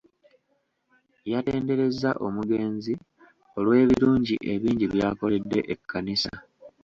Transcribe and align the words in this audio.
Yatenderezza 1.31 2.09
omugenzi 2.25 2.93
olw'ebirungi 3.57 4.35
ebingi 4.53 4.85
by’akoledde 4.93 5.59
ekkanisa. 5.73 6.33